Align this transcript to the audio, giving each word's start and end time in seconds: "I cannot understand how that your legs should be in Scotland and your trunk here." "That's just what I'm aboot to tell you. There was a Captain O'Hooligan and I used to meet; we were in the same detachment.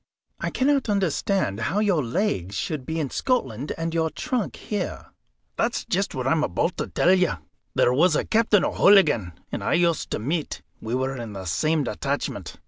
"I 0.39 0.49
cannot 0.49 0.89
understand 0.89 1.59
how 1.59 1.75
that 1.77 1.85
your 1.85 2.03
legs 2.03 2.55
should 2.55 2.87
be 2.87 2.99
in 2.99 3.11
Scotland 3.11 3.71
and 3.77 3.93
your 3.93 4.09
trunk 4.09 4.55
here." 4.55 5.11
"That's 5.57 5.85
just 5.85 6.15
what 6.15 6.25
I'm 6.25 6.43
aboot 6.43 6.75
to 6.77 6.87
tell 6.87 7.13
you. 7.13 7.33
There 7.75 7.93
was 7.93 8.15
a 8.15 8.25
Captain 8.25 8.65
O'Hooligan 8.65 9.33
and 9.51 9.63
I 9.63 9.73
used 9.73 10.09
to 10.09 10.17
meet; 10.17 10.63
we 10.81 10.95
were 10.95 11.15
in 11.15 11.33
the 11.33 11.45
same 11.45 11.83
detachment. 11.83 12.55